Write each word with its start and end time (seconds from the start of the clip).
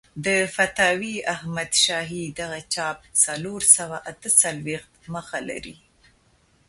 د 0.25 0.27
فتاوی 0.55 1.15
احمدشاهي 1.33 2.23
دغه 2.39 2.59
چاپ 2.73 2.97
څلور 3.23 3.61
سوه 3.75 3.97
اته 4.11 4.29
څلوېښت 4.41 4.91
مخه 5.15 5.39
لري. 5.49 5.77